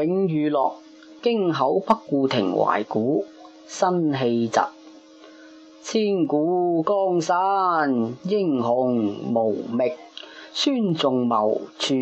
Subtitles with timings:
[0.00, 0.72] 永遇乐，
[1.22, 3.26] 京口不顾亭怀古。
[3.66, 4.60] 新气疾，
[5.82, 7.92] 千古江山，
[8.24, 9.92] 英雄无觅，
[10.54, 11.94] 孙仲谋处。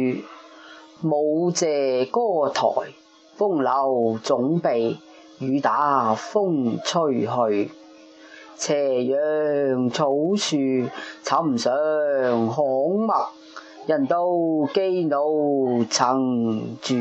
[1.03, 2.69] 舞谢歌台，
[3.35, 4.97] 风流总被
[5.41, 7.71] 雨打风吹去。
[8.57, 10.89] 斜阳草树，寻
[11.25, 11.59] 上
[12.49, 13.29] 巷陌，
[13.89, 14.23] 人道
[14.75, 16.95] 寄怒曾住。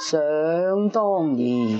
[0.00, 0.20] 想
[0.90, 1.76] 当年，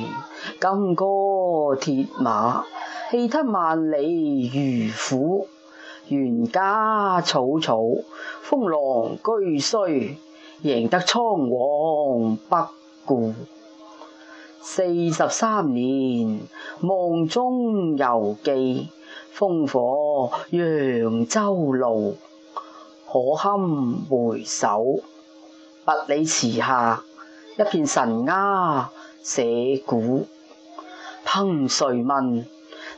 [0.60, 2.64] 金戈铁马，
[3.12, 4.48] 气吞万里
[4.88, 5.46] 如虎。
[6.08, 7.80] 原家草草，
[8.42, 10.16] 风浪俱衰，
[10.62, 12.66] 赢得仓皇北
[13.06, 13.32] 顾。
[14.62, 14.82] 四
[15.12, 16.40] 十三年，
[16.82, 18.88] 望中犹记，
[19.32, 22.16] 烽火扬州路。
[23.08, 24.84] 可堪回首，
[25.84, 27.04] 百里词下。
[27.58, 28.88] 一片神鸦
[29.20, 30.24] 写古。
[31.26, 32.46] 烹谁问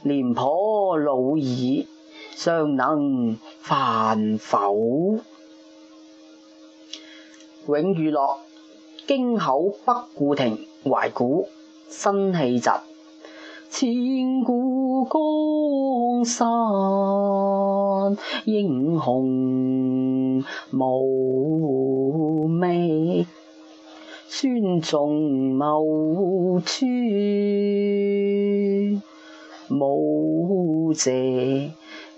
[0.02, 1.88] 廉颇老矣，
[2.36, 4.72] 尚能饭否？
[7.68, 8.36] 永遇乐，
[9.08, 11.48] 京口北固亭怀古，
[11.88, 12.70] 新气疾。
[13.70, 15.04] 千古
[16.20, 16.46] 江山，
[18.44, 23.24] 英雄无味。
[24.32, 26.86] 尊重某处，
[29.68, 31.72] 无谢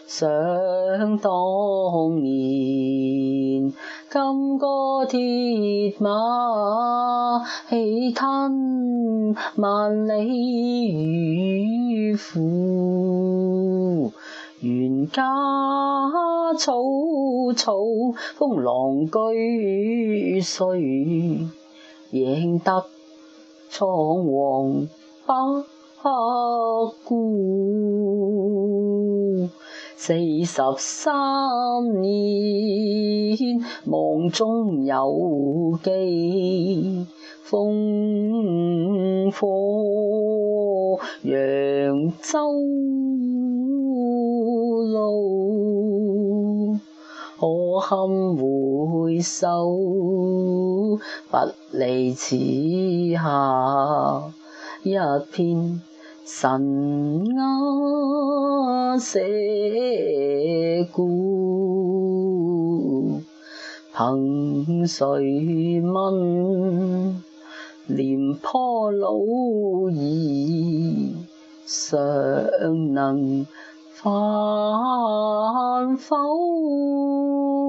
[0.07, 3.71] 想当年
[4.11, 14.11] 金戈铁马，气吞万里如虎。
[15.11, 15.27] 家
[16.57, 16.73] 草
[17.53, 17.73] 草，
[18.35, 20.79] 风浪俱碎，
[22.11, 22.85] 赢得
[23.69, 23.87] 苍
[24.25, 24.87] 皇
[25.27, 25.33] 北
[27.03, 29.49] 顾。
[29.97, 30.13] 四
[30.45, 31.11] 十三
[32.01, 33.37] 年，
[33.87, 37.05] 望中有记，
[37.45, 42.51] 烽火扬州。
[44.83, 46.77] 路
[47.39, 47.47] 可
[47.81, 47.97] 堪
[48.35, 49.47] 回首，
[51.29, 51.37] 不
[51.71, 52.35] 离此
[53.15, 54.23] 下
[54.83, 54.93] 一
[55.31, 55.81] 片
[56.25, 57.41] 神鸦
[58.99, 59.19] 社
[60.91, 63.19] 故。
[63.93, 67.21] 凭谁问，
[67.87, 69.09] 廉颇老
[69.91, 71.15] 矣，
[71.65, 73.45] 尚能。
[74.03, 77.60] 反否？